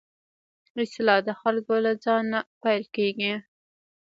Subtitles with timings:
[0.83, 3.33] اصلاح د خلکو له ځان نه پيل کېږي.